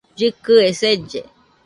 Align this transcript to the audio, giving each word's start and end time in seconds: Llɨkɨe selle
Llɨkɨe 0.17 0.67
selle 0.79 1.21